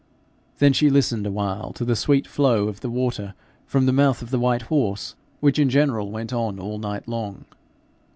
Then 0.57 0.73
she 0.73 0.89
listened 0.89 1.27
a 1.27 1.31
while 1.31 1.73
to 1.73 1.85
the 1.85 1.95
sweet 1.95 2.25
flow 2.25 2.67
of 2.67 2.79
the 2.81 2.89
water 2.89 3.35
from 3.67 3.85
the 3.85 3.93
mouth 3.93 4.23
of 4.23 4.31
the 4.31 4.39
white 4.39 4.63
horse, 4.63 5.13
which 5.41 5.59
in 5.59 5.69
general 5.69 6.09
went 6.09 6.33
on 6.33 6.57
all 6.57 6.79
night 6.79 7.07
long. 7.07 7.45